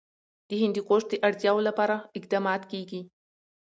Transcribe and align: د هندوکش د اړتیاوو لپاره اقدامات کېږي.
د 0.49 0.51
هندوکش 0.61 1.03
د 1.09 1.13
اړتیاوو 1.27 1.65
لپاره 1.69 1.95
اقدامات 2.17 2.61
کېږي. 2.71 3.01